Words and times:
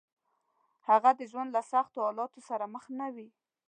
هغه 0.89 1.09
د 1.19 1.21
ژوند 1.31 1.49
له 1.55 1.61
سختو 1.71 1.99
حالاتو 2.05 2.39
سره 2.49 2.65
مخ 2.73 2.85
نه 2.99 3.07
وي. 3.15 3.27